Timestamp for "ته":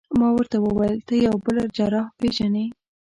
1.07-1.13